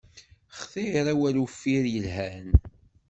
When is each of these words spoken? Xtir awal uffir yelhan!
Xtir 0.59 1.05
awal 1.13 1.35
uffir 1.43 1.83
yelhan! 1.93 2.47